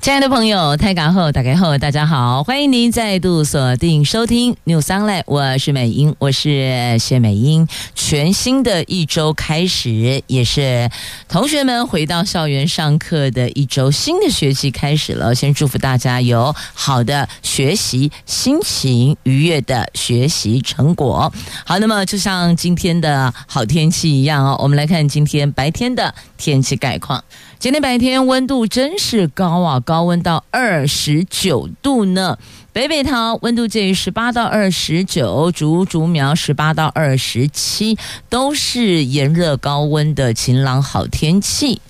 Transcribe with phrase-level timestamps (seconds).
[0.00, 7.68] 亲爱的朋友，泰港后打开后，大家好，欢迎您再度锁定收听 New Sunlight，我是美英，我是谢美英。
[7.94, 10.90] 全新的一周开始，也是
[11.28, 15.34] 同学们回到校园上课的一周，新的学期开始了。
[15.34, 21.30] 先祝福大家有好的学习心情，愉悦的学习成果。
[21.66, 27.22] 好，那么就像今天的好天气一样哦，我们来看今天白天的天气概况。
[27.60, 32.38] 今天白天温度真是高啊，高温到二十九度呢。
[32.72, 37.98] 北北桃温度介于十八到二十九，竹竹苗十八到二十七，
[38.30, 41.82] 都是炎热高温的晴朗好天气。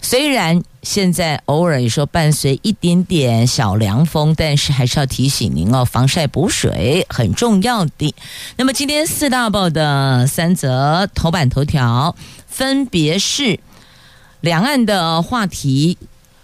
[0.00, 8.14] 虽然现在偶尔也说伴随一点点小凉风，但是还是要提醒您哦，防晒补水很重要的。
[8.56, 12.16] 那么今天四大报的三则头版头条
[12.46, 13.60] 分别是。
[14.44, 15.96] 两岸的话题，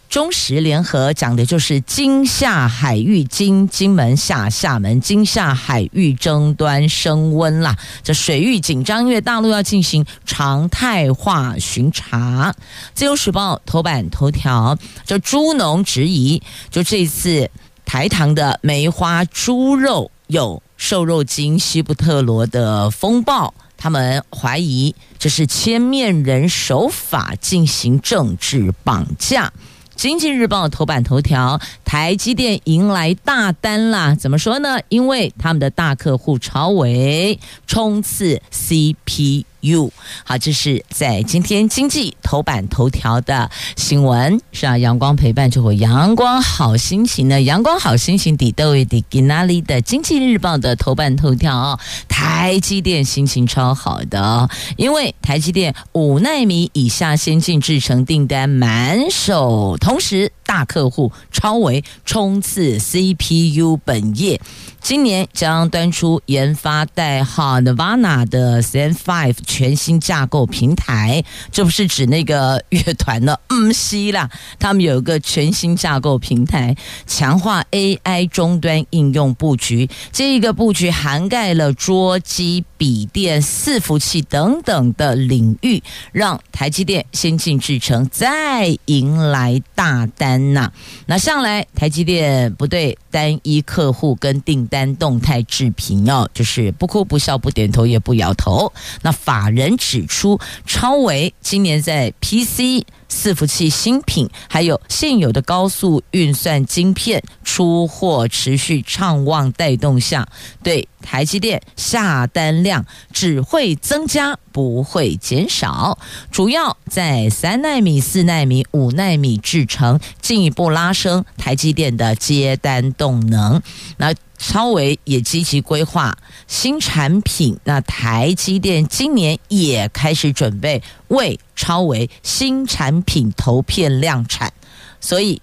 [0.08, 7.76] 中时联合讲的就是金厦海域，金金门下厦门，金厦海域争端升温啦。
[8.02, 12.54] 这水域紧张，因为大陆要进行常态化巡查。
[12.94, 17.50] 自由时报头版头条，这猪农质疑，就这次
[17.84, 23.52] 台糖的梅花猪肉有瘦肉精西布特罗的风暴。
[23.82, 29.50] 他们怀疑这是千面人手法进行政治绑架。
[29.96, 34.14] 经济日报头版头条：台积电迎来大单啦！
[34.14, 34.78] 怎么说呢？
[34.90, 39.44] 因为他们的大客户超维冲刺 CP。
[39.60, 39.92] You
[40.24, 44.40] 好，这是在今天经济头版头条的新闻。
[44.52, 47.40] 是啊，阳光陪伴就会阳光好心情呢。
[47.42, 64.40] 阳光好心情底都有底给哪里的经济日报的头版头条哦，台积电心情超好的哦，因为台积电五纳米以下先进制程订单满手，同时大客户超为冲刺 CPU 本业。
[64.80, 76.74] 今年将端出研发代号 Nirvana 的 Zen Five 全新架构平台，这不是指那个乐团的，嗯，是啦，他们有一个全新架构平台，
[77.06, 79.88] 强化 AI 终端应用布局。
[80.10, 90.72] 这一个布局涵盖了桌机、笔电、伺服器等等的领域，让台积电先进制程再迎来大单呐、
[91.06, 98.72] 那向来台积电不对单一客户跟订单动态置评哦，就是不哭不笑不点头也不摇头。
[99.02, 102.86] 那法人指出，超维今年在 PC。
[103.10, 110.28] 伺服器新品，还有现有的高速运算晶片出货持续畅旺带动下，
[110.62, 115.98] 对台积电下单量只会增加，不会减少。
[116.30, 123.60] 主要在三纳米、四纳米、五纳米制程，进一步拉升台积电的接单动能。
[123.96, 126.16] 那超微也积极规划
[126.48, 134.50] 新产品，那台积电今年也开始准备为超维新产品投片量产，
[134.98, 135.42] 所以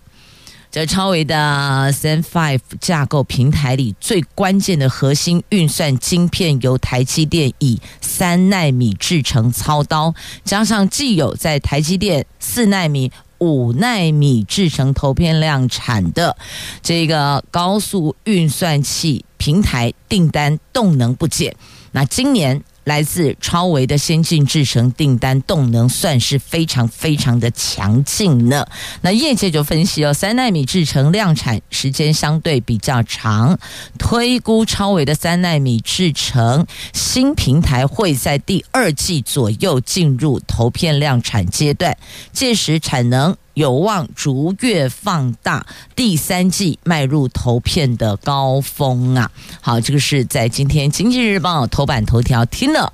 [0.72, 13.12] 这超维的 Zen 5架构平台里最关键的核心运算晶片由台积电以三纳米制程操刀，加上既有在台积电四纳米。
[13.40, 16.38] 五纳米制成投片量产的
[16.82, 21.56] 这个高速运算器平台订单动能不减，
[21.92, 22.64] 那今年。
[22.88, 28.66] 来自超微的先进制程订单动能算是非常非常的强劲呢。
[29.02, 33.60] 那业界就分析哦，三纳米制程量产时间相对比较长，
[34.00, 41.98] 推估超微的三纳米制程新平台会在第二季左右进入投片量产阶段，
[42.32, 43.36] 届时产能。
[43.58, 45.66] 有望逐月放大，
[45.96, 49.32] 第三季迈入投片的高峰啊！
[49.62, 52.94] 好，这个是在今天《经济日报》头版头条，听了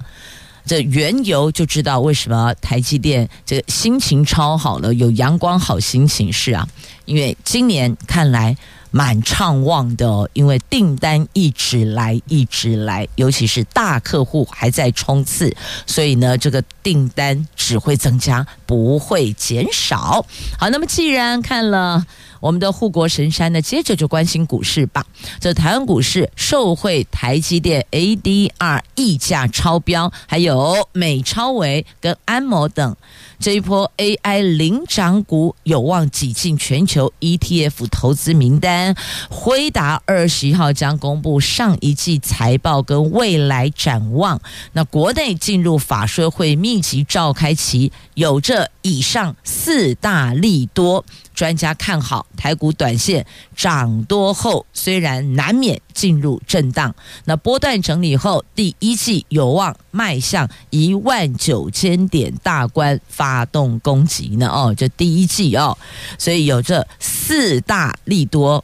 [0.65, 6.65] 这缘由就知道为什么台积电这个心情超好了，有阳光好心情是啊，
[7.03, 8.55] 因为今年看来。
[8.95, 15.51] 蛮畅旺的，因为订单一直来，一直来，尤其是大客户还在冲刺，
[15.87, 20.23] 所以呢，这个订单只会增加，不会减少。
[20.59, 22.05] 好，那么既然看了
[22.43, 25.05] 我们的护国神山呢，接着就关心股市吧。
[25.39, 32.97] 这台湾股市受惠台积电 ADR 溢价超标，还有美超微跟安摩等。
[33.39, 38.93] 这一波 AI 领涨股有望挤进全球 ETF 投资名单。
[39.29, 44.41] 辉达二十一号将公布上一季财报跟未来展望。
[44.73, 51.05] 那国内进入法说会密集召开期，有着以上四大利多。
[51.33, 53.25] 专家看好台股短线
[53.55, 56.93] 涨多后，虽然难免进入震荡，
[57.25, 64.47] 那波段整理后，第一季有望迈向一万九千点大关，发动攻击呢。
[64.47, 65.77] 哦，这第一季哦，
[66.19, 68.63] 所以有这四大利多，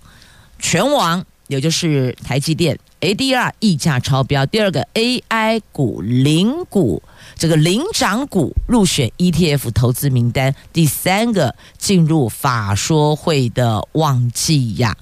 [0.60, 7.02] 权王也就是台积电 ADR 溢价超标，第二个 AI 股领股。
[7.40, 14.98] 这个领涨股入选 ETF 投资名单，第三个进入法说会的旺季呀。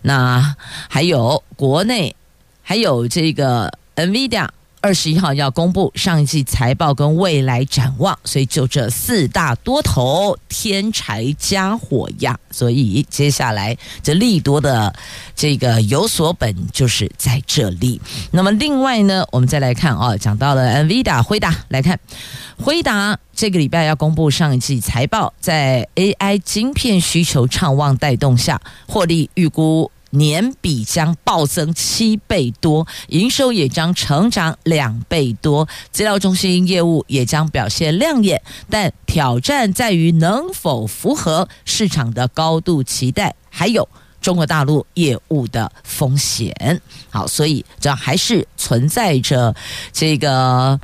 [0.00, 0.56] 那
[0.88, 2.16] 还有国内，
[2.62, 4.48] 还有这个 NVIDIA。
[4.82, 12.36] 二十一号要公布上一季财报跟未来展望，所以就这四大多头添柴加火呀。
[12.50, 14.92] 所以接下来这利多的
[15.36, 18.00] 这个有所本就是在这里。
[18.32, 21.98] 那么另外呢，我们再来看啊，讲到了 NVIDIA 回答来看，
[22.58, 29.88] 回答这个礼拜要公布上一季财报，在 AI 晶片需求畅旺带动下，获利预估。
[30.12, 43.88] 年比将暴增七倍多，营收也将成长两倍多，资料中心业务也将表现亮眼，但挑战在于能否符合市场的高度期待，还有
[44.20, 46.80] 中国大陆业务的风险。
[47.10, 49.54] 好，所以这还是存在着
[49.92, 50.78] 这个。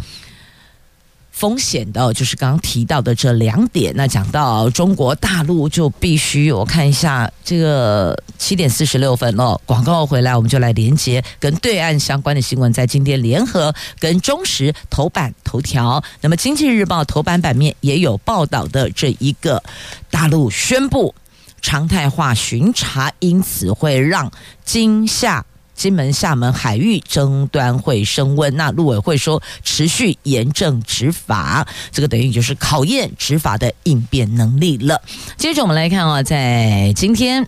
[1.38, 3.92] 风险的，就是刚刚提到的这两点。
[3.94, 9.56] 那讲到中国大陆，就必须我看一下这个七点四十六分哦。
[9.64, 16.02] 广告回来，我们就来连接跟对岸相关的新闻，在今天联合跟中时头版头条。
[16.20, 19.62] 那么经济日报头版版面也有报道的这一个
[20.10, 21.14] 大陆宣布
[21.62, 24.32] 常态化巡查，因此会让
[24.64, 25.46] 今夏。
[25.78, 35.00] 金门、厦门海域争端会升温，那陆委会说持续严正执法，这个等于就是考验执法的应变能力了。
[35.36, 37.46] 接着我们来看啊，在今天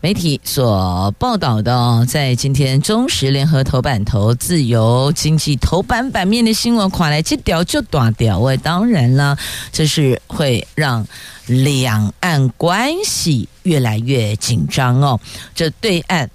[0.00, 8.38] 媒体所报道的，在今天中时联合头版头、自由经济头版版面的新闻，垮来这条就断掉。
[8.38, 9.36] 喂，当然了，
[9.72, 11.04] 这是会让
[11.46, 15.18] 两岸关系越来越紧张哦。
[15.52, 16.30] 这对岸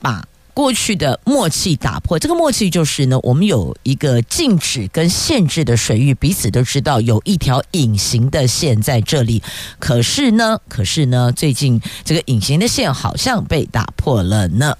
[0.00, 0.22] 把。
[0.54, 9.42] 过去的默契打破，这个默契就是呢，我们有一个禁止跟限制的水域，彼此都知道有一条隐形的线在这里。
[9.78, 14.76] 可是呢，可是呢，最近这个隐形的线好像被打破了呢。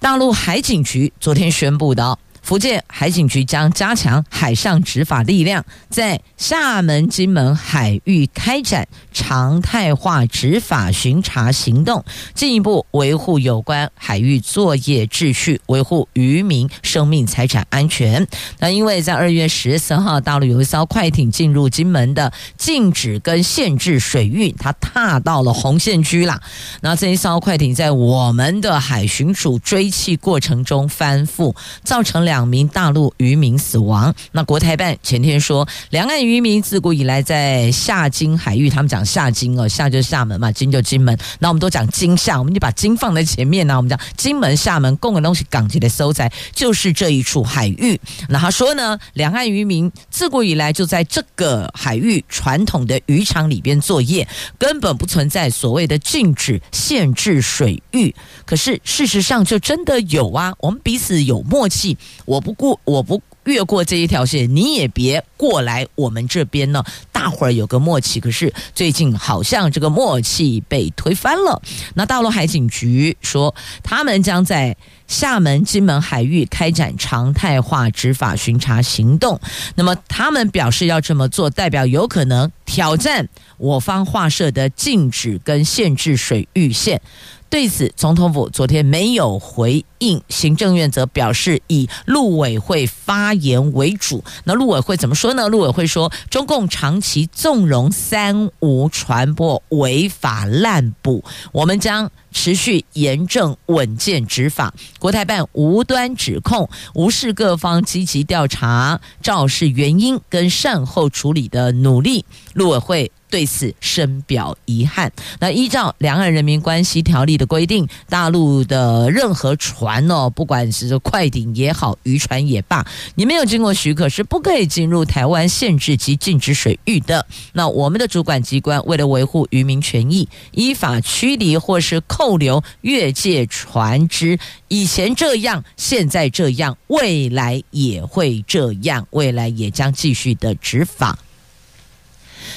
[0.00, 2.18] 大陆海警局昨天宣布的。
[2.42, 12.04] 福建海警局将加强海上执法力量，在厦门、金门海域开展常态化执法巡查行动，
[12.34, 18.26] 进一步维护有关海域作业秩序，维护渔民生命财产安全。
[18.58, 26.42] 那因为在二月十四号，大陆有一艘快艇进入金门的禁止跟限制水域，它踏到了红线区啦。
[26.80, 31.54] 那这一艘快艇在我们的海巡署追缉过程中翻覆，
[31.84, 32.31] 造成两。
[32.32, 34.14] 两名大陆渔民死亡。
[34.30, 41.14] 那国台办前天说，两岸渔民自古以来在厦金海域，他们讲厦金哦，厦就是厦门嘛，金就金门。
[41.40, 43.76] 那我们都讲金厦，我们就把金放在前面呢。
[43.76, 48.00] 我们讲金门、厦门共的东西，港籍的收在就是这一处海域。
[48.30, 58.14] 那他说呢，两岸渔民自古以来就在这个海域传统的渔场里边作业，根本不存在所谓的禁止、限制水域。
[58.46, 61.98] 可是事实上就真的有啊，我们彼此有默契。
[62.24, 66.84] 我不过，我不越过这一条线，你也别过来我们这边呢。
[67.12, 71.62] 大伙儿有个默契，可是最近好像这个默契被推翻了。
[71.94, 74.76] 那大陆海警局说，他们将在
[75.06, 79.40] 厦门、金门海域开展常态化执法巡查行动。
[79.76, 83.28] 那么他们表示要这么做，代表有可能挑战
[83.58, 87.00] 我方划设的禁止跟限制水域线。
[87.48, 94.24] 对此，总统府昨天没有回应，行政院则表示以陆委会发言为主。
[94.44, 95.50] 那陆委会怎么说呢？
[95.50, 104.72] 陆委会说，中共长期纵容“三无”传播违法滥捕，我们将持续严正稳健执法。
[104.98, 112.24] 国台办无端指控，无视各方积极调查肇事原因跟善后处理的努力。
[112.54, 113.10] 陆委会。
[113.32, 115.10] 对此深表遗憾。
[115.40, 127.26] 那依照《两岸人民关系条例》的规定，大陆的任何船哦，不管是快艇也好，渔船也罢，你没有经过许可是不可以进入台湾限制及禁止水域的。
[127.54, 134.38] 那我们的主管机关为了维护渔民权益，依法驱离或是扣留越界船只。
[134.68, 141.18] 以前这样，现在这样，未来也会这样，未来也将继续的执法。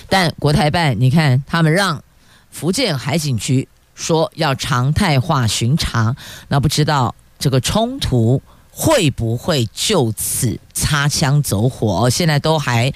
[0.09, 2.03] 但国台办，你看他们让
[2.51, 6.15] 福建海警局说要常态化巡查，
[6.47, 12.09] 那不知道这个冲突会不会就此擦枪走火？
[12.09, 12.93] 现在都还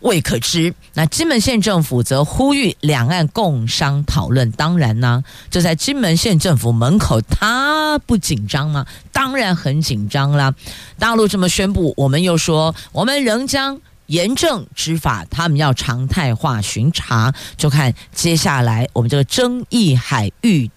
[0.00, 0.74] 未可知。
[0.94, 4.50] 那金门县政府则呼吁两岸共商讨论。
[4.52, 8.86] 当然呢，就在金门县政府门口，他不紧张吗？
[9.12, 10.54] 当然很紧张啦。
[10.98, 13.80] 大陆这么宣布，我们又说我们仍将。
[14.06, 20.70] 严正执法，他们要常态化巡查，就看接下来我们这个争议海域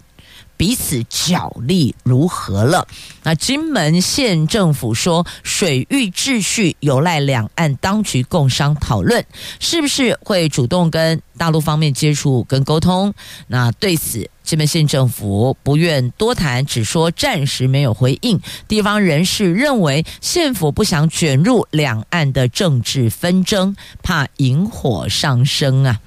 [0.57, 2.87] 彼此角力如何了。
[3.23, 9.25] 那金门县政府说，水域秩序有赖两岸当局共商讨论，
[9.59, 13.13] 是不是会主动跟大陆方面接触跟沟通？
[13.47, 14.29] 那对此。
[14.49, 18.39] 金门县政府不愿多谈，只说暂时没有回应。
[18.67, 25.99] 地方人士认为，县府不想卷入两岸的政治纷争，怕引火上身啊。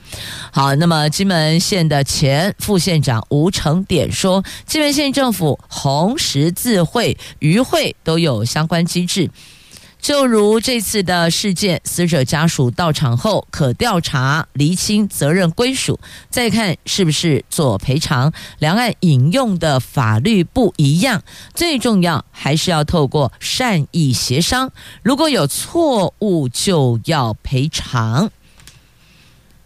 [0.50, 9.30] 好，那么金门县的前副县长吴成典说，金门县政府、红十字会、渔会都有相关机制。
[10.02, 18.32] 就如这次的事件，死者家属到场后可调查厘清责任归属，再看是不是做赔偿。
[18.58, 21.22] 两岸引用的法律不一样，
[21.54, 24.72] 最重要还是要透过善意协商。
[25.04, 28.28] 如果有错误，就要赔偿，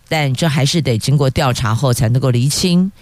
[0.06, 2.92] 但这还是得经过调查后才能够厘清。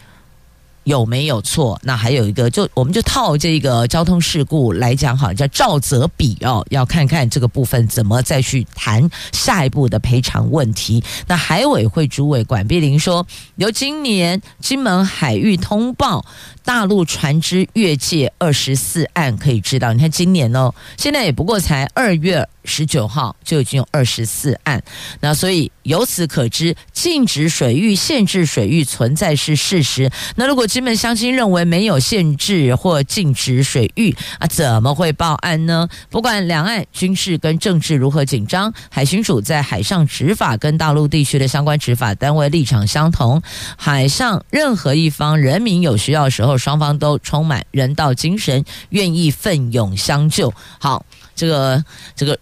[0.85, 1.79] 有没有错？
[1.83, 11.03] 那还有一个，就我们就套这个交通事故来讲，好叫肇责比哦，要看看这个部分怎么再去谈下一步的赔偿问题。
[11.27, 13.27] 那海委会主委管碧玲说，
[13.57, 16.25] 由今年金门海域通报
[16.65, 22.49] 大陆船只越界二十四案可以知道，你看今年哦，现在也不过才二月。
[22.67, 24.83] 十九号就已经有二十四案，
[25.21, 30.11] 那所以由此可知，禁止水域、限制水域存在是事实。
[30.37, 35.89] 那如果金门乡亲认为没有限制或禁止水域啊，怎么会报案呢？
[36.11, 43.41] 不管两岸军事跟政治如何紧张，海巡署在海上执法跟大陆地区的相关执法单位立场相同。
[43.77, 50.53] 海上任何一方人民有需要的时候，双方都充满人道精神，愿意奋勇相救。
[50.81, 51.85] 好，这个
[52.17, 52.37] 这个。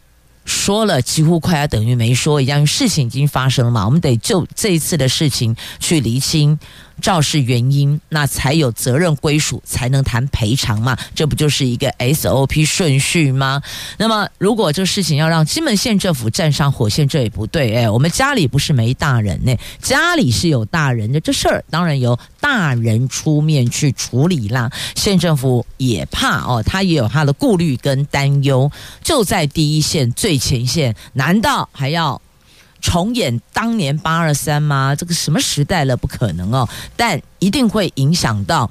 [0.45, 6.59] 说了几乎快要等于没说一样，事情已经发生了嘛，我们得就这一次的事情去厘清。
[7.03, 10.97] 肇事原因，那才有责任归属，才能谈赔偿嘛？
[11.15, 13.61] 这不就是一个 SOP 顺序吗？
[13.99, 17.75] 那么，如果这事情要让金门县政府站上火线，这也不对。
[17.75, 24.71] 哎，我们家里不是没大人呢，家里是有大人的，这事儿当然由大人出面去处理啦。
[24.95, 28.71] 县政府也怕哦，他也有他的顾虑跟担忧，
[29.03, 32.23] 就在第一线最前线，难道还要？
[32.83, 34.95] 重演当年八二三吗？
[34.95, 35.97] 这个什么时代了？
[35.97, 36.69] 不可能哦！
[36.97, 38.69] 但一定会影响到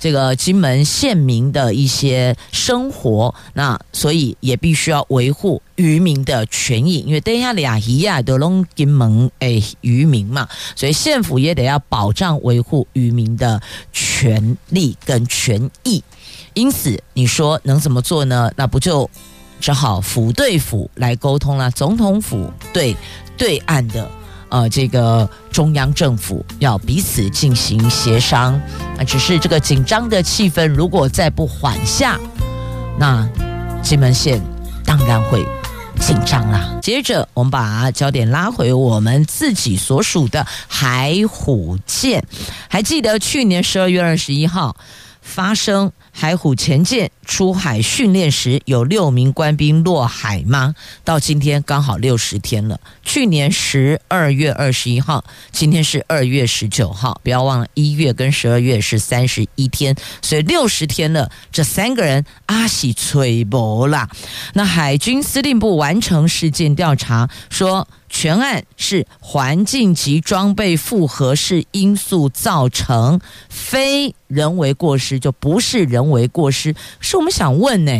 [0.00, 3.34] 这个金门县民的一些生活。
[3.54, 13.60] 那所以也必须要维护渔民的权益，因为等下俩一样都拢金门诶渔民嘛，所以县府也得要保障维护渔民的
[13.92, 16.02] 权利跟权益。
[16.54, 18.50] 因此，你说能怎么做呢？
[18.56, 19.08] 那不就
[19.60, 21.70] 只好府对府来沟通了？
[21.70, 22.96] 总统府对。
[23.38, 24.10] 对岸的
[24.48, 28.60] 呃，这个中央政府要彼此进行协商
[28.98, 32.18] 啊，只是这个紧张的气氛如果再不缓下，
[32.98, 33.24] 那
[33.80, 34.42] 金门县
[34.84, 35.46] 当然会
[36.00, 36.68] 紧张啦。
[36.82, 42.24] 接着，我们把焦点拉回我们自己所属的海虎舰，
[42.68, 44.74] 还记得去年十二月二十一号。
[45.28, 50.74] 发生海虎潜舰出海训练时有六名官兵落海吗？
[51.04, 52.80] 到今天刚好六十天了。
[53.04, 61.30] 去年十二月二十一号，今天是二月十九号，不要忘了，一月跟十二月是三十一天，所以六十天了。
[61.52, 64.08] 这三个人阿喜吹薄啦。
[64.54, 67.86] 那海军司令部完成事件调查，说。
[68.08, 76.74] 全案是环境及装备复合式因素造成，非人为过失，就不是人为过失。
[77.00, 77.92] 是我们想问呢？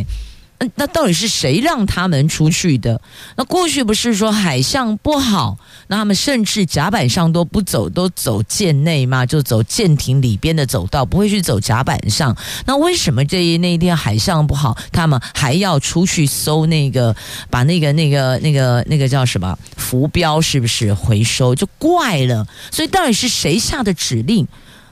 [0.75, 3.01] 那到底是谁让他们出去的？
[3.37, 9.25] 那过去不是说海象不好，那他们甚至甲板上都不走，都走舰内吗？
[9.25, 12.37] 就走舰艇里边的走道，不会去走甲板上。
[12.67, 17.15] 那为什么这一那一天海象不好，他们还要出去搜那个，
[17.51, 21.55] 把那个那个那个那个叫什么浮标是不是回收？
[21.55, 22.45] 就怪了。
[22.73, 24.45] 所以到底是谁下的指令？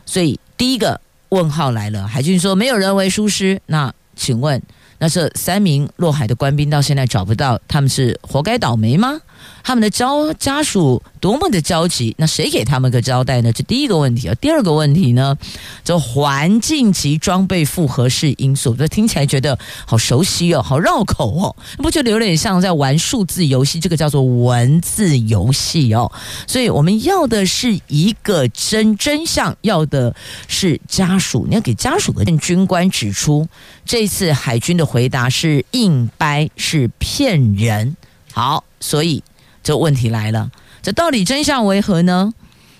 [0.04, 2.06] 所以第一个问号来了。
[2.06, 4.62] 海军说没有人为疏失，那请问？
[4.98, 9.20] 那这三名落海的官兵到现在找不到，他们是活该倒霉吗？
[9.62, 10.06] 他们的家
[10.38, 13.52] 家属多么的焦急，那谁给他们个交代呢？
[13.52, 14.34] 这第一个问题啊。
[14.36, 15.36] 第二个问题呢，
[15.82, 23.80] 就环境及装备复合式因素，这听起来觉得好熟悉哦，好绕口哦，不就有点像在玩数字游戏？
[23.80, 26.12] 这个叫做文字游戏哦。
[26.46, 30.14] 所以我们要的是一个真真相，要的
[30.46, 33.48] 是家属，你要给家属的军官指出，
[33.84, 37.96] 这次海军的回答是硬掰，是骗人。
[38.32, 39.24] 好，所以。
[39.66, 40.48] 这问题来了，
[40.80, 42.32] 这到底真相为何呢？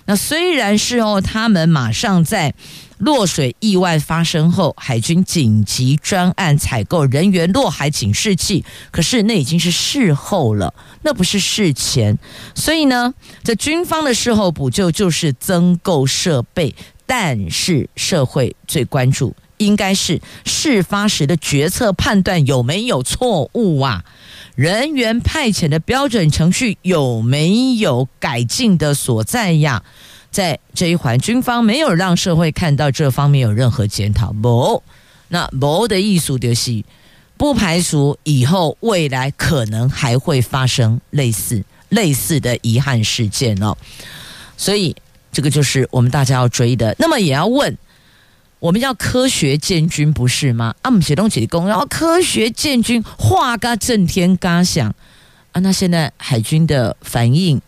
[0.05, 2.53] 那虽然是哦，他们马上在
[2.97, 12.17] 落水意外发生后，海军紧急专案采购人员落海警示器，可是那已经是事后了，那不是事前。
[12.55, 13.13] 所以呢，
[13.43, 16.73] 这军方的事后补救就是增购设备，
[17.05, 24.03] 但是社会最关注应该是事发时的决策判断有没有错误啊？
[24.55, 29.83] 人员派遣的标准程序有没有改进的所在呀？
[30.31, 34.33] 在这一环，军方没有让社会看到这方面有任何检讨。
[34.33, 34.81] 不，
[35.29, 36.83] 那不的意思就是
[37.37, 43.75] 不排除以后未来可能还会发生类似类似的遗憾事件哦。
[44.57, 44.95] 所以
[45.31, 46.95] 这个就是我们大家要追的。
[46.99, 47.77] 那么也要问。
[48.59, 50.75] 我们要科学建军不是吗？
[50.81, 54.93] 啊，我们写东西的功要科学建军，画个震天嘎响
[55.51, 55.59] 啊！
[55.61, 57.61] 那现在海军的反应、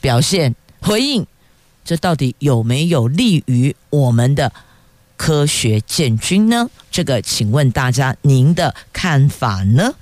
[0.00, 1.26] 表现、回应，
[1.84, 4.52] 这到底有没有利于我们的
[5.16, 6.70] 科学建军呢？
[6.90, 9.94] 这个，请问大家您的看法呢？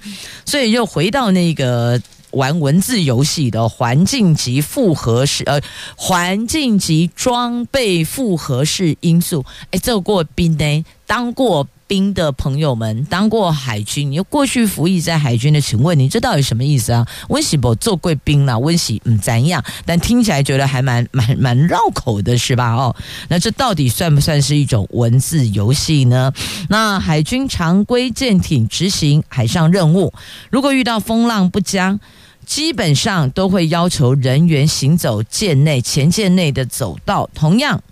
[0.44, 2.00] 所以又回到那个。
[2.32, 5.60] 玩文字游戏的环境及复合式呃，
[5.96, 9.44] 环境及装备复合式因素。
[9.70, 17.04] 哎，做过兵的，当过兵的朋友们，当过海军，你又过去服役在海军的，请问你这到底什么意思啊？
[17.30, 19.64] 温习不做贵兵了，温习嗯怎样？
[19.84, 22.74] 但听起来觉得还蛮蛮蛮绕口的，是吧？
[22.74, 22.94] 哦，
[23.28, 26.32] 那这到底算不算是一种文字游戏呢？
[26.68, 30.12] 那海军常规舰艇执行海上任务，
[30.50, 31.98] 如果遇到风浪不佳。
[32.46, 37.28] 基本上都会要求人员行走舰内前舰内的走道。
[37.34, 37.82] 同样，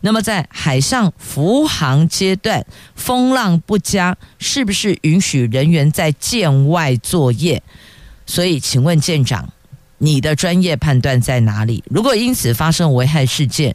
[0.00, 7.62] 那么在海上浮航阶段，风浪不佳，是不是允许人员在舰外作业？
[8.26, 9.52] 所以，请问舰长，
[9.98, 11.82] 你的专业判断在哪里？
[11.88, 13.74] 如果因此发生危害事件，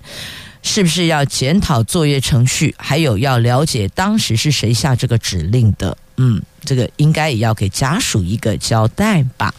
[0.61, 2.75] 是不是要检讨作业程序？
[2.77, 5.97] 还有要了解当时是谁下这个指令的？
[6.23, 9.51] 嗯，这个应该也要给家属一个交代吧。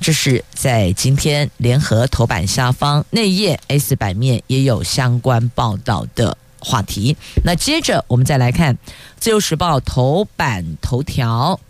[0.00, 7.14] 这是在今天联合头版下方内页 A 四版面也有相关报道的话题。
[7.44, 8.74] 那接着我们再来看
[9.20, 11.60] 《自由时报》头版头条。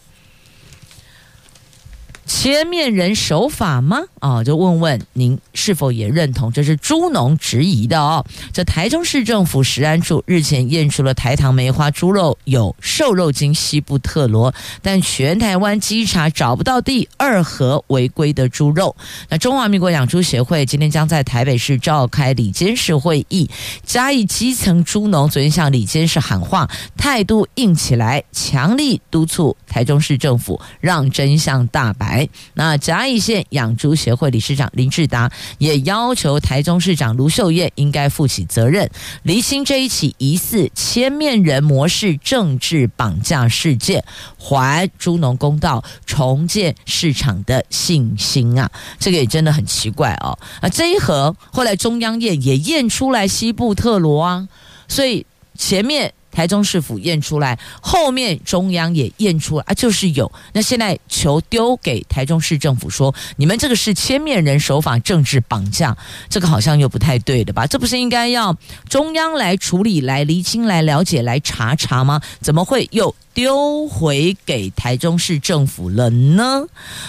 [2.27, 4.01] 千面人守法吗？
[4.19, 6.51] 啊，就问问您是否也认同？
[6.53, 8.25] 这是猪农质疑的哦。
[8.53, 18.97] 这台中市政府食安处日前验出了台糖梅花猪肉有瘦肉精西布特罗，但全台湾稽查找不到第二盒违规的猪肉。
[19.29, 23.49] 那中华民国养猪协会今天将在台北市召开里监事会议，
[23.85, 32.16] 嘉义基层猪农昨天向里监事喊话，态度硬起来，强力督促台中市政府让真相大白。
[32.55, 38.89] 那嘉义县养猪协会理事长林志达也要求台中市长卢秀燕应该负起责任，
[39.23, 44.05] 厘清这一起疑似千面人模式政治绑架事件，
[44.39, 48.71] 还猪农公道，重建市场的信心啊！
[48.99, 50.39] 这个也真的很奇怪哦。
[50.61, 54.49] 啊，这一盒后来中央验也验出来西部特罗啊，
[54.89, 55.25] 所以
[55.57, 56.13] 前面。
[56.37, 60.31] 台中市府验出来，后面中央也验出来啊，就是有。
[60.53, 65.97] 那现在求丢给台中市政府说，你们这个是千面人手法、政治绑架，
[66.29, 67.67] 这个好像又不太对的吧？
[67.67, 68.55] 这不是应该要
[68.87, 72.21] 中央来处理、来厘清、来了解、来查查吗？
[72.43, 76.67] 怎么会又丢回给台中市政府了呢？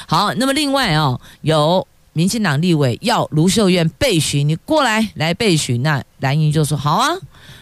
[0.08, 1.86] 好，那么另外哦，有。
[2.14, 7.10] 民进党立委要卢秀燕备询，你过来来备询，那蓝营就说好啊。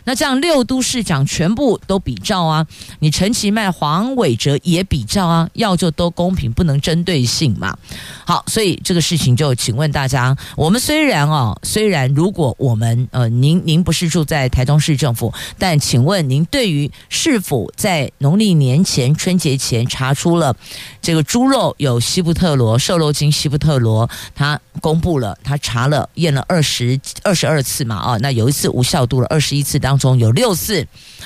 [0.07, 2.65] 那这样六都市长全部都比照啊，
[2.99, 7.75] 你陈其迈、黄伟哲也比照啊，要就都公平，不能针对性嘛。
[8.23, 20.55] 好，所以这个事情就请问大家，我们虽然哦，虽然如果我们呃，您您不是住在台中市政府，但请问您对于是否在农历年前春节前查出了
[21.01, 29.95] 这个猪肉有西布特罗瘦肉精西布特罗，他公布了，他查了验了二十二十二次嘛啊，那有有一次无效度了，二十一次当。
[29.97, 30.85] 中有六次，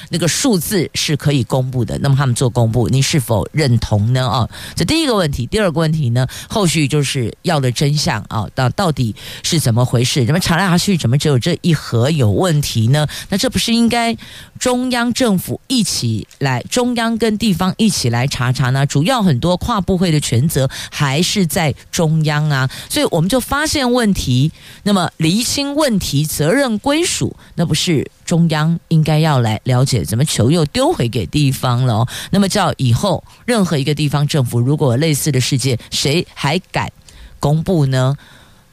[0.10, 1.98] 那个数字是可以公布的。
[1.98, 4.30] 那么他们做公布，你是否认同呢？
[4.30, 5.46] 啊，这第一个问题。
[5.48, 6.26] 第二个问题呢？
[6.48, 10.24] 后续就是要的真相啊，到到底是怎么回事？
[10.24, 13.06] 怎么查来查去，怎么只有这一盒有问题呢？
[13.28, 14.16] 那这不是应该
[14.60, 18.86] 中央政府一起来，中央跟地方一起来查查呢？
[18.86, 24.52] 主要很多跨部会的权责还是在中央啊，所以我们就发现问题，
[24.84, 28.06] 那么厘清问题，责任归属，那不是。
[28.24, 32.08] 中央应该要来了解，怎么球又丢回给地方了？
[32.30, 36.92] 那么叫以后任何一个地方政府，如果类似的事件，谁还敢
[37.40, 38.16] 公布呢？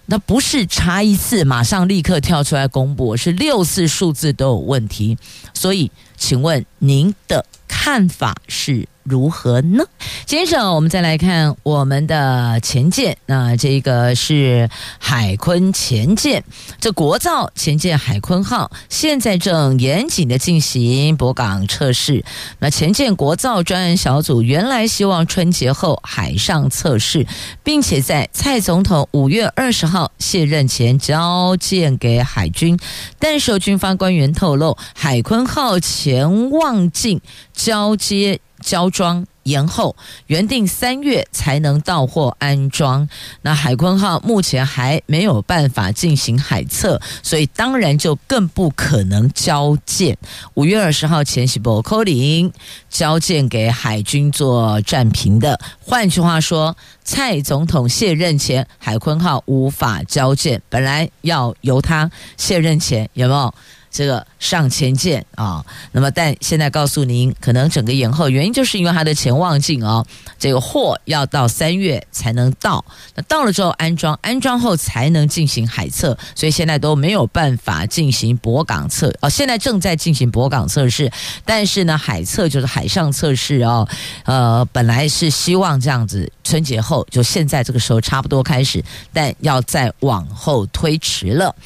[0.05, 5.17] 那不是查一次马上立刻跳出来公布，是六次数字都有问题。
[5.55, 8.87] 所以，请问您的看法是？
[9.09, 9.85] 如何呢？
[10.25, 16.43] 接着我们再来看我们的前舰，那这个是海鲲前舰，
[16.81, 22.25] 这国造前舰海鲲号现在正严谨的进行泊港测试。
[22.59, 27.27] 那前舰国造专案小组原来希望春节后海上测试，
[27.63, 32.77] 并且在蔡总统五月二十号卸任前交舰给海军，
[33.21, 37.21] 但受军方官员透露，海鲲号前望镜
[37.53, 38.41] 交接。
[38.67, 39.95] 交装延后，
[40.27, 43.09] 原定三月才能到货安装。
[43.43, 50.19] 那海鲲号目前还没有办法进行海测，所以当然就更不可能交舰。
[50.55, 52.53] 五月二十号前夕波扣林
[52.91, 55.61] 交舰给海军做战评的。
[55.81, 63.55] 换句话说，蔡总统卸任前，海鲲号无法交舰，本来要由他卸任前有没有？
[63.97, 70.07] 这个上潜舰啊，那么但现在告诉您，可能整个延后原因就是因为它的前望镜哦，
[70.39, 81.11] 这个货要到三月才能到，那到了之后安装，安装后才能进行海测，所以现在都没有办法进行驳港测哦，现在正在进行驳港测试，
[81.47, 83.89] 但是呢，海测就是海上测试哦，
[84.27, 91.57] 呃，本来是希望这样子春节后就现在这个时候差不多开始，但要再往后推迟了。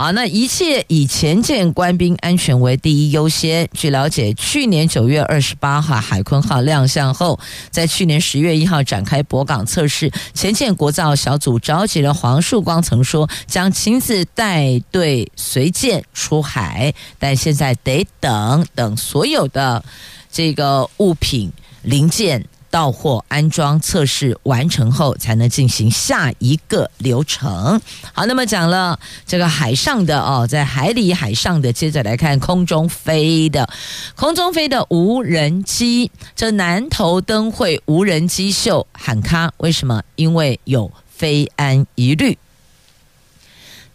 [0.00, 3.68] 好，那一切以前舰官兵安全为第一优先。
[3.72, 7.36] 据了解，去年九月二十八号海鲲号亮相后，
[7.68, 10.08] 在去年十月一号展开驳港测试。
[10.32, 19.84] 前舰国造小组召集人黄树光曾说，将亲自带队随舰出海，但现在得等等所有的
[20.30, 22.46] 这个物品零件。
[22.70, 27.80] 到货、安装、测试完成后，才能进行下一个流程。
[28.12, 33.68] 好，那么讲了这个海上的哦，在海里、海上的，接着来看空中飞的，
[34.14, 36.10] 空中飞的无人机。
[36.34, 40.02] 这南头灯会无人机秀喊卡，为什么？
[40.16, 42.36] 因为有飞安疑虑。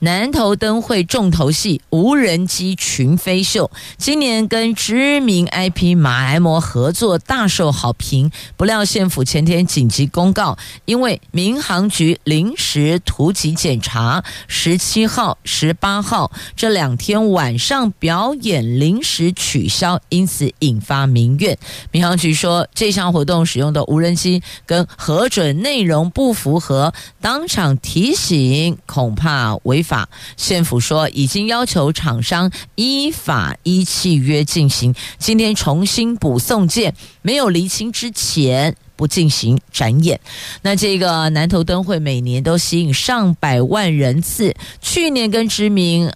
[0.04, 8.30] 南投灯会重头戏无人机群飞秀，今年跟知名 IP 马来貘合作大受好评。
[8.58, 21.58] 不料县府前天紧急公告，因为民航局临时突击检查，十七号、十八号这两天晚上表演临时取消，因此引发民怨。
[21.92, 30.10] 民航局说，这项活动使用的无人机跟核准内容不符合，当场提醒，恐怕违法法。
[30.38, 40.20] 县府说已经要求厂商依法依契约进行，今天重新补送件，没有厘清之前不进行展演。
[40.64, 46.12] 那这个南头灯会每年都吸引上百万人次，去年跟知名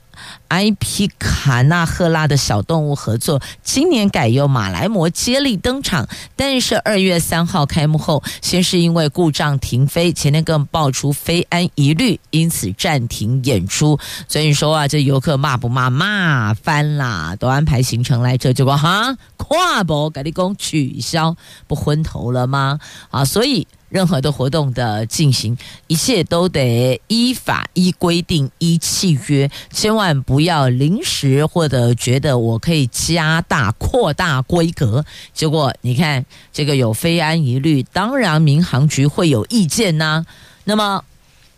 [0.50, 14.00] 埃皮卡纳赫拉的小动物合作，今年改由马来貘接力登场，但是二月三号开幕后，先是因为故障停飞，前天更爆出飞安疑虑，因此暂停演出。
[14.28, 15.90] 所以说啊，这游客骂不骂？
[15.90, 17.36] 骂翻啦！
[17.38, 21.36] 都安排行程来这，结果哈跨博改立功取消，
[21.68, 22.80] 不昏头了吗？
[23.10, 23.68] 啊，所以。
[23.90, 35.06] 任何的活动的进行，一切都得依法、依规定、依契约，千万不要临时或者觉得我可以加大、扩大规格。
[35.34, 40.26] 结果你看，这个有非安疑虑，当然民航局会有意见呐、
[40.66, 41.04] 那么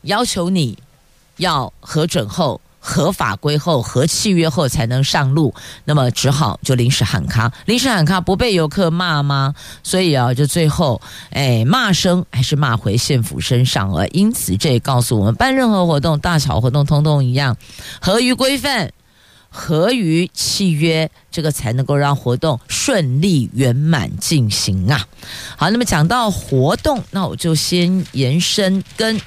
[0.04, 0.78] 要求你
[1.38, 2.62] 要核准后。
[2.90, 5.54] 合法规后、合契约后才能上路，
[5.86, 9.54] 那么只好就临时喊卡，临时喊卡不被游客骂吗？
[9.84, 11.00] 所以啊，就最后
[11.30, 14.08] 哎骂声还是骂回县府身上了。
[14.08, 17.56] 因此，这也告诉我们，办任何活动、大小活动，通通一样，
[18.02, 18.92] 合于规范、
[19.50, 25.06] 合于契约，这个才能够让活动顺利圆满进行啊。
[25.56, 29.22] 好，那么讲到活动，那我就先延伸跟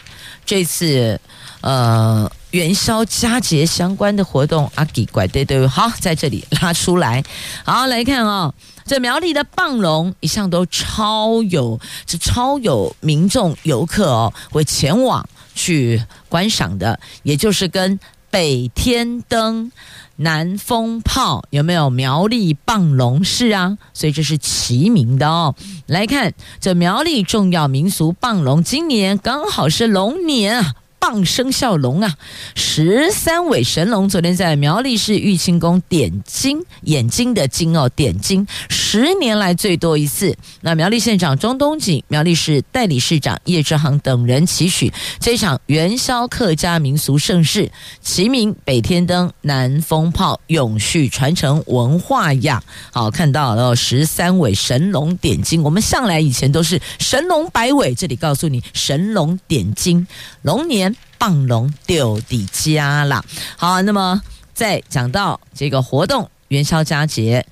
[0.44, 1.20] 这次
[1.61, 2.29] 呃。
[2.53, 7.23] 元宵佳节相关的活动，阿吉怪对对，好，在这里拉出来，
[7.65, 8.55] 好来看哦，
[8.87, 17.99] 这苗栗的棒龙一向都超有，这超有民众游客哦会前往去观赏的，也就是跟
[18.31, 19.73] 北天灯、
[20.17, 23.77] 南风炮有没有苗栗棒龙是啊？
[23.95, 25.55] 所以这是齐名的哦。
[25.87, 30.75] 来看这苗栗重要民俗棒龙，今年刚好是龙年啊。
[31.03, 32.15] 棒生肖龙啊，
[32.55, 40.37] 十三尾神龙昨天在苗栗市玉清宫点睛，眼睛的睛哦，点睛，十年来最多一次。
[40.61, 47.69] 那苗栗县长钟东锦、苗栗市代理市长叶志航等人期许这场元宵客家民俗盛事，
[48.01, 52.62] 齐名北天灯、南风炮，永续传承文化呀。
[52.93, 60.07] 好，看到了十三尾神龙点睛，我们向来以前都是神龙摆尾，这里告诉你神龙点睛，
[60.43, 60.92] 龙年。
[61.23, 63.25] 棒龙丢底家了，
[63.57, 64.21] 好，那么
[64.53, 67.47] 再讲到这个活动元宵佳节，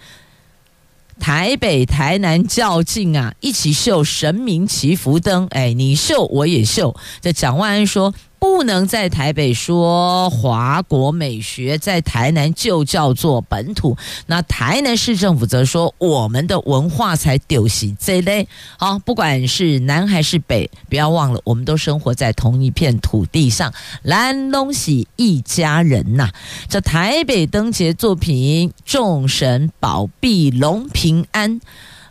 [1.20, 8.12] 台北台南较劲啊，一起秀神明祈福灯，哎，你秀我也秀，这蒋万安说。
[8.40, 13.96] 不能在台北说华国美学，在台南就叫做本土。
[14.26, 18.48] 那台南市政府则说，我们的文化才丢死这类。
[18.78, 23.72] 好，不管是南还是北，不要忘了，我们都生活在同一片土地上，
[24.02, 26.34] 兰东喜一家人呐、啊。
[26.66, 31.60] 这台北灯节作品，众神保庇龙平安，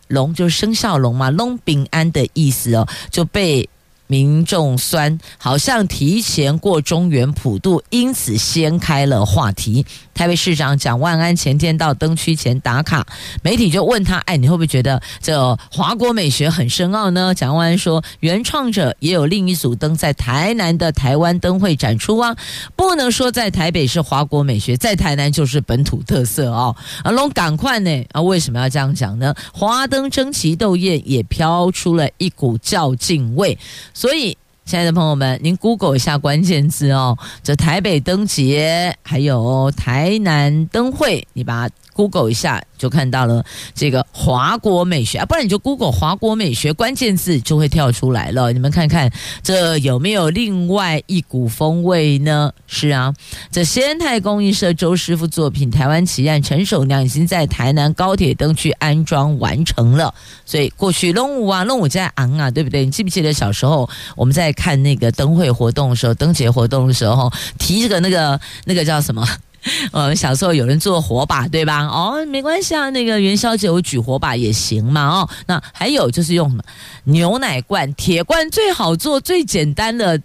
[0.07, 3.67] 龙就是生肖龙嘛，龙平安的意思哦，就被。
[4.09, 9.85] 民众酸，好像提前过中原普渡，因此掀开了话题。
[10.15, 13.05] 台北市长蒋万安前天到灯区前打卡，
[13.43, 22.35] 媒体就问他：“哎，你会不会觉得这华国美学很深奥呢？”蒋万安说：“原创者也有另一组灯在台南的台湾灯会展出啊，
[22.75, 28.03] 不能说在台北是华国美学，在台南就是本土特色哦。”阿龙赶快呢？
[28.11, 29.35] 啊，为什么要这样讲呢？
[29.53, 33.57] 华灯争奇斗艳，也飘出了一股较劲味。
[33.99, 41.67] 所以，亲爱的朋友们，您 Google 一下关键字哦，这台北灯节，还有台南灯会，你把
[41.99, 42.63] Google 一下。
[42.79, 43.43] 就看到了
[43.75, 48.53] 这个华国美学啊，不然你就 Google 华国美学关键字就会跳出来了。
[48.53, 49.11] 你们看看
[49.43, 52.53] 这有没有另外一股风味呢？
[52.67, 53.13] 是啊，
[53.51, 60.13] 这先泰工艺社周师傅作品《台湾奇案》陈守娘已经在台南高铁灯区安装完成了。
[60.45, 62.85] 所以过去龙舞啊，龙舞在昂啊，对不对？
[62.85, 69.27] 你记不记得小时候我们在看那个灯会活动的时候，灯节活动的时候提这个那个那个叫什么？
[69.91, 71.85] 呃，小时候有人做火把，对吧？
[71.85, 75.07] 哦，没关系啊，那个元宵节我举火把也行嘛。
[75.07, 76.63] 哦，那还有就是用什么
[77.05, 80.21] 牛奶罐、铁罐最好做、最简单的，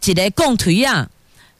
[0.00, 1.08] 几个共推啊，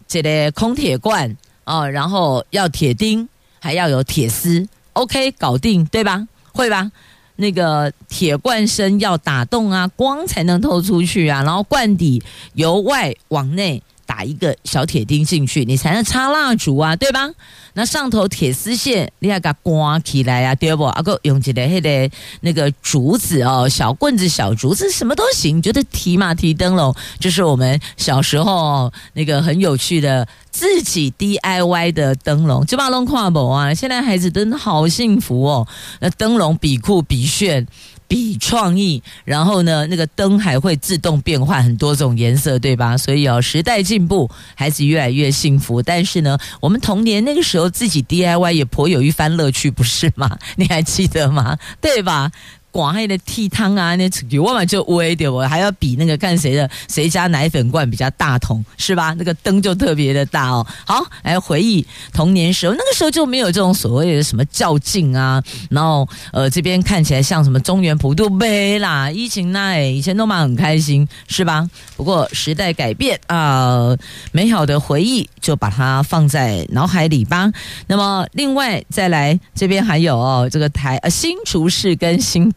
[0.06, 3.28] 几个空铁罐哦，然后要铁钉，
[3.58, 6.26] 还要有铁丝，OK，搞定，对吧？
[6.52, 6.90] 会吧？
[7.36, 13.82] 那个铁罐身要打洞啊，光才能透出去啊，然后罐底由外往内。
[14.06, 17.30] 打一个小铁钉进去，你才能插蜡烛啊，对吧？
[17.74, 20.84] 那上头铁丝线你要给它挂起来啊，对不？
[20.84, 22.10] 啊，够用起来还得
[22.42, 33.72] 那个竹子哦，小棍子、小竹子什么都行，觉得提嘛提灯笼，就是我们小时候那个很有趣的自己 DIY 的灯笼，就把弄跨步啊。
[33.72, 35.66] 现在孩子真的好幸福哦，
[36.00, 37.66] 那灯笼比酷比炫。
[38.12, 42.94] 比创意，然后呢，那个灯还会自动变换很多种颜色，对吧？
[42.94, 45.80] 所以哦，时代进步，孩子越来越幸福。
[45.82, 50.36] 但是呢，我们童年那个时候自己 DIY 也颇有一番乐趣，不是吗？
[50.56, 51.56] 你还记得吗？
[51.80, 52.30] 对吧？
[52.72, 59.14] 广爱的屉汤啊，那有我嘛就微点，我还要比那个看谁的谁家奶粉罐比较大桶，是吧？
[59.18, 60.66] 那个灯就特别的大哦。
[60.86, 65.42] 好，来回忆童年时候，那个时候就没有这种所谓的什么较劲啊。
[65.68, 71.68] 然后呃，这边看起来像什么中原普渡杯啦，疫情那以前都蛮很开心，是吧？
[71.94, 73.94] 不过时代改变啊、
[74.32, 77.52] 美好的回忆就把它放在脑海里吧。
[77.86, 82.50] 那么另外再来这边还有哦，这个台呃新竹市跟新。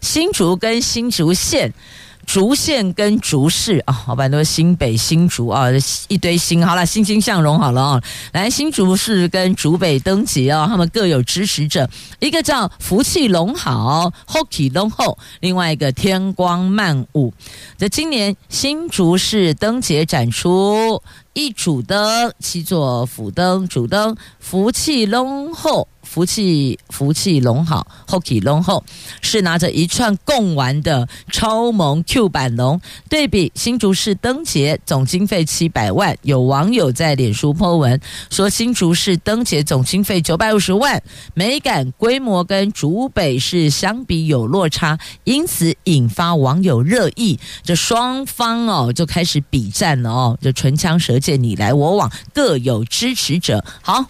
[0.00, 1.72] 新竹跟新竹县。
[2.26, 5.66] 竹县跟竹市啊，好吧，都是新北新竹啊，
[6.08, 8.02] 一堆新，好了，欣欣向荣好了啊。
[8.32, 11.86] 来，新竹市跟竹北灯节啊，他们各有支持者，
[12.20, 17.34] 一个叫福气龙好，Hockey 龙后，另外一个天光漫舞。
[17.76, 21.02] 在今年新竹市灯节展出
[21.34, 28.84] 一主灯，七座辅灯，主灯福气龙后，福气福气龙好，Hockey 龙后
[29.20, 32.04] 是拿着一串贡丸的超萌。
[32.06, 41.02] Q 版龙对比新竹市灯节总经费七百万，有网友在脸书 po 文说新竹市灯节总经费九百五十万，
[41.34, 47.38] 美感规模跟竹北市相比有落差，因此引发网友热议。
[47.62, 53.64] 这双方哦就开始比战了哦，就唇枪舌剑，你来我往，各有支持者。
[53.82, 54.04] 好，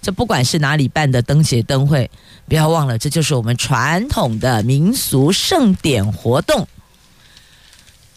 [0.00, 2.10] 这不管是哪里办的灯节灯会，
[2.48, 6.66] 不要忘了，这就是我们传统的民俗盛典活动。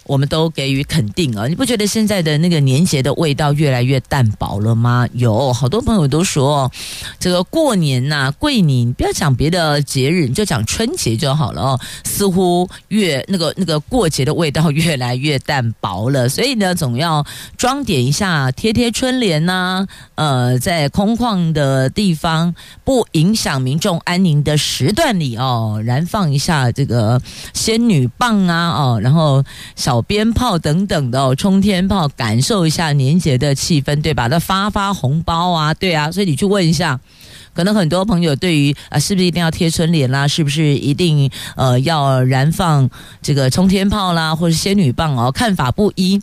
[0.05, 1.47] 我们都给予肯定啊！
[1.47, 5.07] 你不觉得现在的那个年节的味道越来越淡薄了吗？
[5.13, 6.69] 有好多朋友都说，
[7.19, 11.79] 这个过年呐、啊，过年不要讲别的节日，你就讲春节就好了哦。
[12.03, 17.25] 似乎越那个那个过节的味道越来越淡薄了，所以呢，总要
[17.57, 27.21] 装点一下，贴贴春联呐、呃，在空旷的地方，不影响民众安宁的时段里哦，燃放一下这个
[27.53, 29.41] 仙女棒啊哦，然后
[29.77, 29.92] 小。
[29.93, 34.25] 小鞭炮等等的哦，冲天炮，感受一下年节的气氛，对吧？
[34.25, 36.99] 那发发红包啊，对啊，所以你去问一下，
[37.53, 40.27] 可能很多朋友对于啊，是不是一定要贴春联啦？
[40.27, 42.89] 是不是一定呃要燃放
[43.21, 45.31] 这个冲天炮啦，或者仙女棒哦？
[45.31, 46.19] 看法不一。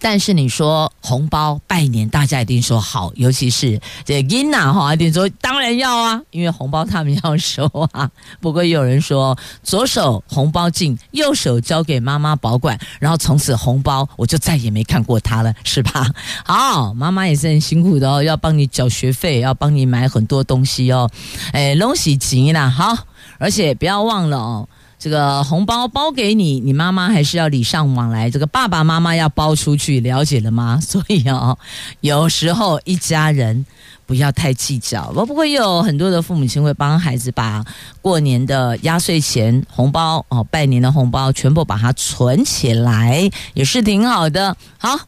[0.00, 8.10] 但是你说红包拜年，大家一定说好，尤其是这囡呐哈，一定说当然要啊，因为红包他们要收啊。
[8.40, 16.06] 不过有人说，左手红包进，右手交给妈妈保管，然后从此红包我就再也没看过他了，是吧？
[16.44, 21.10] 好，妈妈也是很辛苦的哦，要帮你缴学费，要帮你买很多东西哦。
[21.52, 22.96] 哎，拢是钱啦，好，
[23.38, 24.68] 而且不要忘了哦。
[25.00, 28.30] 这个红包包给你，你妈妈还是要礼尚往来。
[28.30, 30.78] 这个爸爸妈妈要包出去，了解了吗？
[30.86, 31.58] 所以哦，
[32.02, 33.64] 有时候一家人
[34.04, 35.10] 不要太计较。
[35.16, 37.64] 我不过有很多的父母亲会帮孩子把
[38.02, 44.54] 过年的压岁钱、红包哦，拜年的红包全部把它存起来，也是挺好的。
[44.78, 44.98] 好。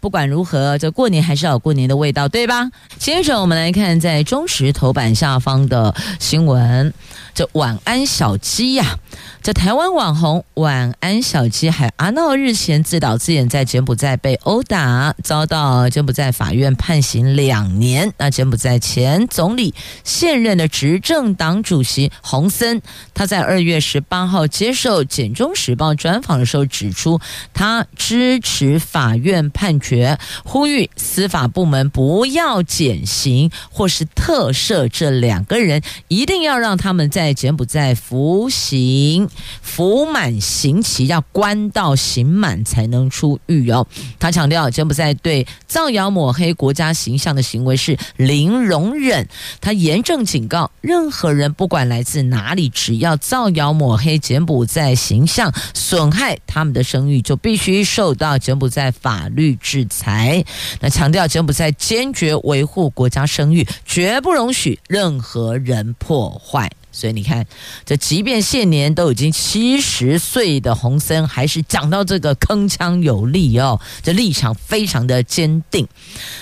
[0.00, 2.70] 不管如何，这过年还是要有过年的味道，对吧？
[2.98, 6.92] 接着我们来看在中时头版下方的新闻，
[7.34, 8.98] 这晚安小鸡呀、
[9.42, 18.10] 这台湾网红晚安小鸡海阿闹日前自导自演在柬埔寨被殴打，遭到柬埔寨法院判刑两年。
[18.16, 22.80] 那柬埔寨前总理现任的执政党主席洪森，
[23.12, 27.20] 他在二月十八号接受《柬中时报》专访的时候指出，
[27.52, 29.89] 他支持法院判决。
[29.90, 39.28] 学呼吁司法部门不要减刑或是特赦这两个人，一定要让他们在柬埔寨服刑，
[39.60, 43.84] 服满刑期，要关到刑满才能出狱哦。
[44.20, 49.26] 他强调，柬埔寨对造谣抹黑国家形象的行为是零容忍。
[49.60, 60.44] 他严正警告，任何人不管来自哪里，只要造谣抹黑柬埔寨形象，损害他们的声誉，就必须受到柬埔寨法律制制裁，
[60.80, 66.70] 那强调柬埔寨坚决维护国家声誉，绝不容许任何人破坏。
[66.92, 67.46] 所以你看，
[67.84, 75.86] 这即便现年都已经七十岁的洪森，还是讲到这个铿锵有力哦，这立场非常的坚定。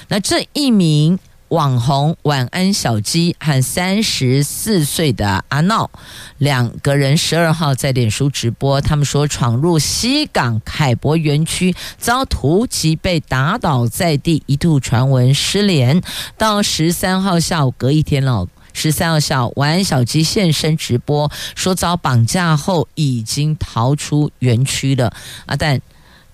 [0.09, 1.19] 那这一名。
[1.49, 5.91] 网红晚安小鸡和三十四岁的阿闹
[6.37, 16.03] 两个人十二号在脸书直播，他们说闯入西港凯博园区遭突袭被打倒在地，一度传闻失联。
[16.37, 18.47] 到十三号下午隔一天了。
[18.75, 25.13] 十三号下午，晚安小鸡现身直播，说遭绑架后已经逃出园区了
[25.47, 25.81] 啊，但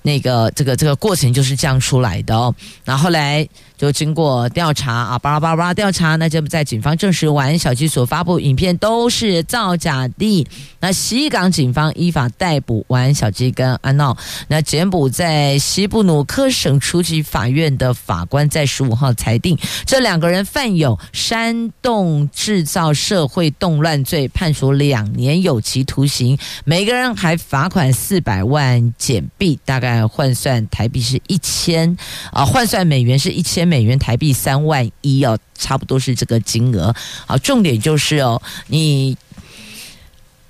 [0.02, 2.52] 那个这个这个过程就是这样出来的哦。
[2.84, 3.48] 然后来。
[3.76, 10.46] 就经过调查啊，巴拉巴拉调查，那就在警方证实完小鸡所发布影片都是造假的。
[10.78, 14.16] 那西港警方依法逮捕完小鸡跟阿闹。
[14.46, 31.96] 那检捕在西布努克省初级法院的法官在十五号裁定，这两个人犯有煽动制造社会动乱罪，判处两年有期徒刑，每个人还罚款四百万简币，大概换算台币是一千
[32.30, 33.63] 啊，换算美元是一千。
[33.64, 36.94] 美元台币三万一哦，差不多是这个金额。
[37.26, 39.16] 好，重点就是哦，你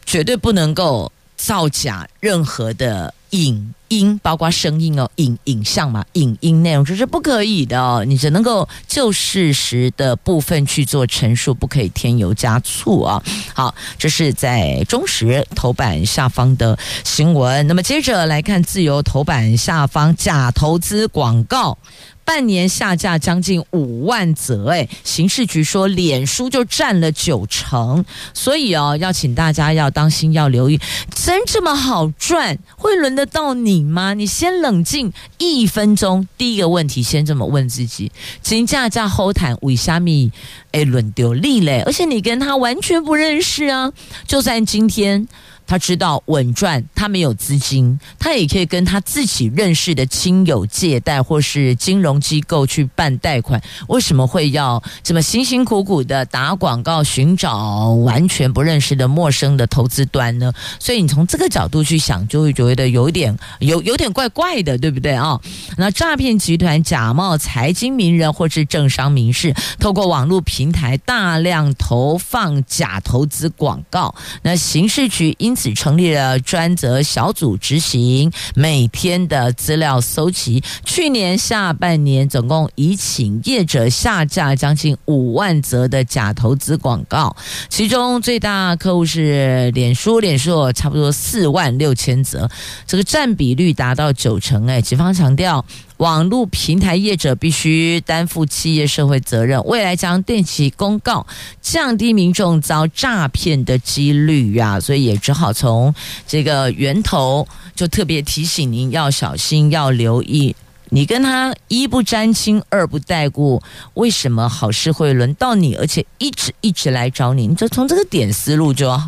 [0.04, 8.04] 绝对不能够造假任何的影音，包括声音哦，影影像嘛，影音内容这是不可以的哦。
[8.06, 13.22] 你只能够就事实的部分去做陈述，不可以添油加醋啊。
[13.54, 17.66] 好，这是在中时头版下方的新闻。
[17.66, 21.76] 那么接着来看自由头版下方假投资广告。
[22.24, 30.80] 半年下架将近五万则，哎，刑事局说脸书就占了九成，所以哦，要请大家要当心，要留意，
[31.14, 34.14] 真这么好赚，会轮得到你吗？
[34.14, 38.10] 你先冷静一分钟，第一个问题先这么问自己：
[38.42, 40.32] 金价价后谈为虾米？
[40.72, 43.92] 哎，轮丢利嘞，而且你跟他完全不认识啊，
[44.26, 45.28] 就算今天。
[45.66, 53.60] 他知道稳赚，他没有资金，他也可以跟他自己认识的亲友借贷，或是金融机构去办贷款。
[53.88, 60.52] 为什么会要这么辛辛苦苦的打广告寻找完全不认识的陌生的投资端呢？
[60.78, 65.40] 所以你从这个角度去想，就会觉得有点有有点怪怪的，对不对啊？
[65.76, 74.14] 那诈骗集团假冒财经名人或是政商名士，透过网络平台大量投放假投资广告。
[74.42, 80.60] 那刑事局因因此成立了专责小组执行每天的资料搜集。
[80.84, 87.36] 去年下半年，总共已请业者下架将近五万则的假投资广告，
[87.68, 92.50] 其中最大客户是脸书，脸书差不多四万六千则，
[92.84, 94.66] 这个占比率达到九成。
[94.66, 95.64] 哎，警方强调。
[95.98, 101.26] 网络平台业者必须担负企业社会责任，未来将定期公告，
[101.62, 105.94] 降低民众遭诈骗的几率呀、所以也只好从
[106.26, 110.56] 这个源头就特别提醒您要小心，要留意。
[110.90, 113.62] 你跟他一不沾亲，二不带故，
[113.94, 117.46] 为什么好事会轮到你，而且一直一直来找你？
[117.46, 119.00] 你就从这个点思路就。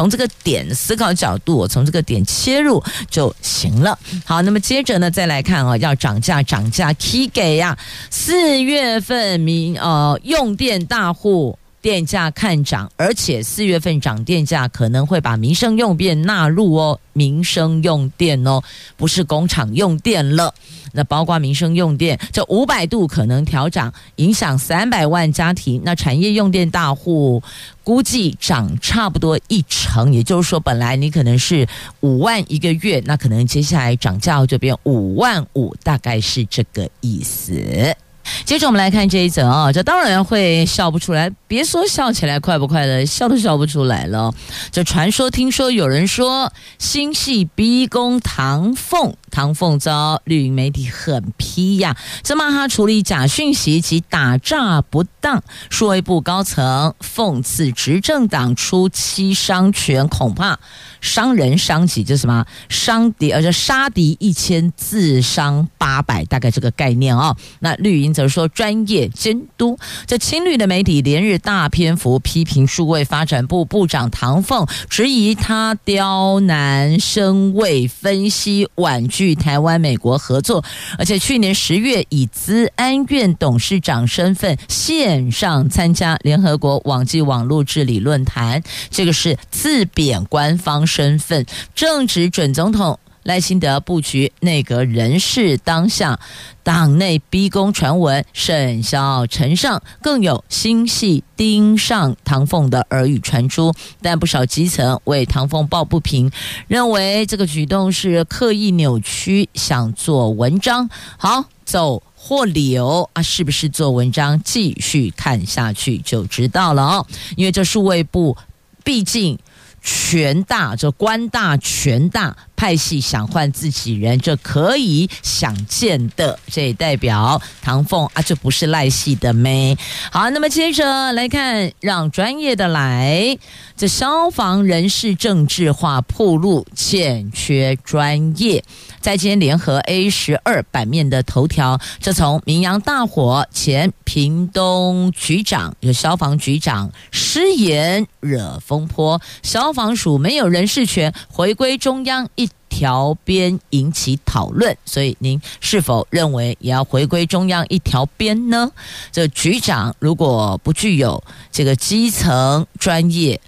[0.00, 3.98] 从这个点思考角度，从这个点切入就行了。
[4.24, 7.76] 好，那么接着呢，再来看啊，要涨价，涨价，K 给呀！
[8.08, 18.62] 四月份民呃用电大户电价看涨，而且四月份涨电价可能会把民生用电纳入哦，民生用电哦，
[18.96, 20.54] 不是工厂用电了。
[20.92, 25.82] 那包括民生用电，这五百度可能调涨，影响三百万家庭。
[25.84, 27.42] 那产业用电大户
[27.82, 31.66] 估计涨差不多一成，也就是说，本来你可能是
[32.00, 37.96] 五万一个月，那可能接下来涨价就变五万五，大概是这个意思。
[38.44, 44.32] 接着我们来看这一则啊，这当然会笑不出来，别说笑起来快不快乐，笑都笑不出来了。
[44.70, 49.14] 这传说，听说有人说新戏逼宫唐凤。
[49.30, 55.40] 唐凤遭绿营媒体狠批呀，这骂他处理假讯息及打诈不当。
[55.70, 60.58] 数位部高层讽刺执政党出欺伤权，恐怕
[61.00, 67.36] 伤人伤己，就什么伤敌，而且杀敌一千，自伤八百，大概这个概念哦。
[67.60, 69.78] 那绿营则说专业监督。
[70.06, 79.30] 这亲绿的媒体连日大篇幅批评数位发展部部长唐凤，质疑他刁难深伪，分析婉拒。
[79.40, 80.62] 台湾、美国合作，
[80.98, 92.98] 而且去年十月以资安院董事长身份线上参加联合国网际网络治理论坛，这个是自贬官方身份，正值准总统。
[93.22, 96.18] 赖清德布局内阁人事当下，
[96.62, 103.74] 党内逼宫传闻甚嚣尘上，更有新系盯上唐凤的耳语传出。
[104.00, 106.30] 但不少基层为唐凤抱不平，
[106.66, 110.88] 认为这个举动是刻意扭曲，想做文章。
[111.18, 114.40] 好，走或留啊，是不是做文章？
[114.42, 117.06] 继续看下去就知道了哦。
[117.36, 118.36] 因为这数位部
[118.82, 119.38] 毕竟
[119.82, 122.36] 权大，这官大权大。
[122.60, 126.38] 派系想换自己人，这可以想见的。
[126.46, 129.74] 这代表唐凤啊，这不是赖系的咩？
[130.12, 133.38] 好，那么接着来看，让专业的来。
[133.78, 138.62] 这消防人事政治化暴露，欠缺专业。
[139.00, 152.49] 在今天联合 A 十二版面的头条，这从明阳大火前屏东局长有消防局长失言惹风波，消防署没有人事权，回归中央一
[152.80, 154.74] 条边引起讨论。
[154.86, 158.70] 所以您是否认为也要回归中央一条边呢？
[159.12, 161.22] 这局长如果不具有
[161.52, 163.38] 这个基层专业，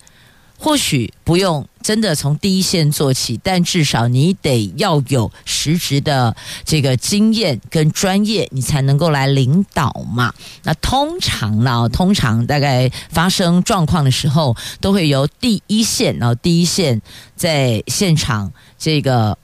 [0.62, 10.32] 或许不用真的从第一线做起，但至少你得要有实质的这个经验跟专业，你才能够来领导嘛。
[10.62, 17.02] 那通常呢，通常大概发生状况的时候，都会由第一线，然后第一线
[17.34, 19.36] 在现场这个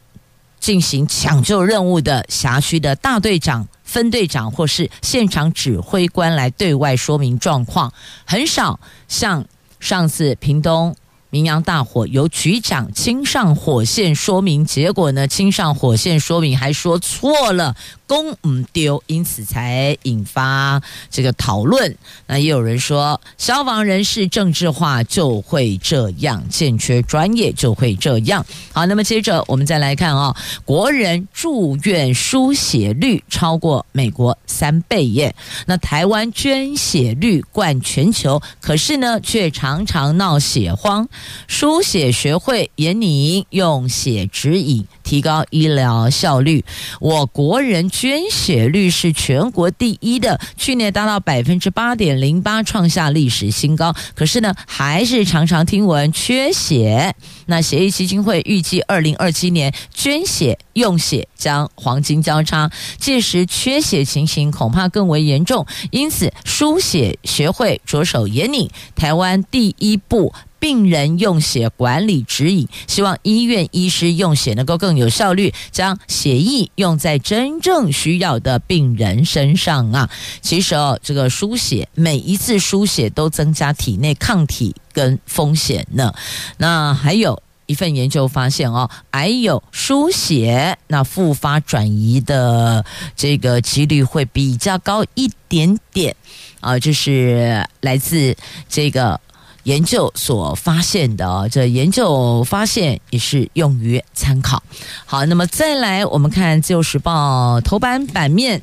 [0.61, 7.93] 进行抢救任务的辖区的大队长、分队长或是现场指挥官来对外说明状况，
[8.25, 9.45] 很少像
[9.81, 10.95] 上次屏东。
[11.31, 17.77] 明阳大火由局长亲上火线说明，结果呢，亲上火线说明还说错了。
[18.09, 21.97] 公唔丢，因此才引发这个讨论。
[22.27, 28.45] 那也有人说，消防人士政治化就会这样，欠缺专业就会这样。
[28.73, 35.35] 好，那么接着我们再来看啊、哦，国人住院输血率超过美国三倍耶。
[35.67, 41.07] 那台湾捐血率冠全球，可是呢，却常常闹血荒。
[41.47, 46.63] 输血学会严拟用血指引，提高医疗效率。
[47.01, 47.89] 我国人。
[47.89, 53.95] 捐血率是全国第一的，去年达到百分之八点零八，创下历史新高。
[54.15, 57.15] 可是呢，还是常常听闻缺血。
[57.47, 65.67] 那血液基金会预计二零二七年捐血用血将黄金交叉，届时缺血情形恐怕更为严重。
[65.91, 70.33] 因此，输血学会着手研拟台湾第一部。
[70.61, 80.11] 病人用血管理指引，希望医院医师用血能够更有效率，将血液用在真正需要的病人身上啊！
[80.41, 86.13] 其实哦，这个输血每一次输血都增加体内抗体跟风险呢。
[86.57, 92.85] 那还有一份研究发现哦，还有输血那复发转移的
[93.15, 96.17] 这个几率会比较高一点点
[96.61, 98.37] 啊，就是来自
[98.69, 99.21] 这个。
[99.65, 104.63] 研究所发现的，这研究发现也是用于参考。
[105.05, 108.63] 好，那么再来，我们看《自由时报》头版版面，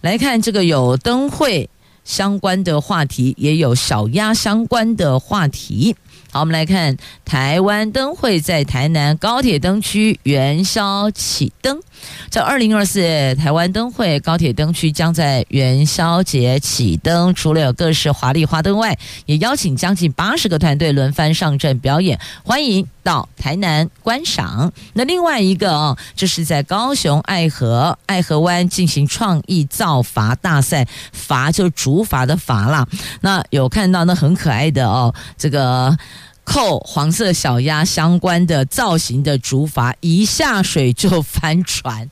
[0.00, 1.68] 来看这个有灯会
[2.04, 5.96] 相关的话题，也有小鸭相关的话题。
[6.30, 11.80] 好，我们来看台湾灯会在台南高铁灯区元宵启灯。
[12.30, 24.72] 在二零二四台湾灯会高铁灯区将在元宵节启灯，除了有各式华丽花灯外，也邀请将近八十个团队轮番上阵表演，欢迎到台南观赏。
[24.94, 32.86] 那另外一个哦，这是在高雄爱河爱河湾进行创意造筏大赛，筏就竹筏的筏啦。
[33.20, 35.96] 那有看到那很可爱的哦，这个。
[36.46, 42.08] 扣黄色小鸭相关的造型的竹筏一下水就翻船，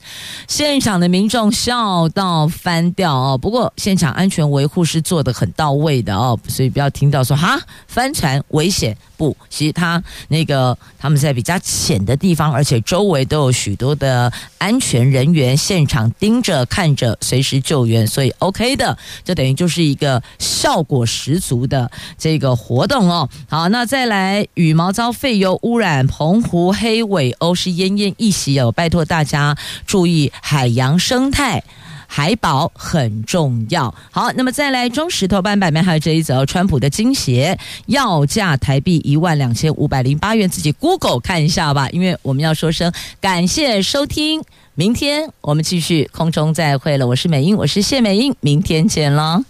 [0.47, 3.37] 现场的民众笑到翻掉哦。
[3.37, 8.95] 不过现场安全维护是做得很到位的哦，所以不要听到说哈翻船危险。
[9.17, 23.29] 不，其实他那个他们在比较浅的地方，而且周围都有许多的安全人员现场盯着看着，随时救援，所以 OK 的，这等于就是一个效果十足的这个活动哦。
[23.47, 29.55] 好，那再来羽毛遭废油污染，澎湖黑尾鸥是奄奄一息哦，拜托大家
[29.85, 31.63] 注意海洋生态。
[32.07, 33.93] 海保很重要。
[34.11, 37.57] 好，那么再来中石头版版面还有这一则，川普的金鞋
[37.87, 41.89] 要价台币一万两千五百零八元，自己 Google 看一下吧。
[41.89, 44.41] 因为我们要说声感谢收听，
[44.75, 47.07] 明天我们继续空中再会了。
[47.07, 49.43] 我是美英，我是谢美英，明天见了。